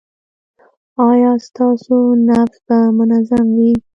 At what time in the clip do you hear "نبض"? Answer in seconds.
2.27-2.57